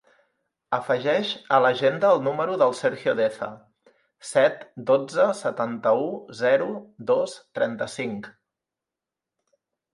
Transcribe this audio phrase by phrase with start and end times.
[0.75, 3.51] Afegeix a l'agenda el número del Sergio Deza:
[4.31, 6.11] set, dotze, setanta-u,
[6.43, 6.73] zero,
[7.15, 8.35] dos, trenta-cinc.